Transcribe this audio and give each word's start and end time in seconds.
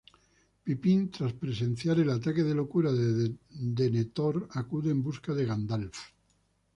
Pippin, 0.65 1.11
tras 1.11 1.31
presenciar 1.33 1.99
el 1.99 2.09
ataque 2.09 2.41
de 2.41 2.55
locura 2.55 2.91
de 2.91 3.35
Denethor, 3.51 4.47
acude 4.53 4.89
en 4.89 5.03
busca 5.03 5.31
de 5.35 5.45
Gandalf. 5.45 5.95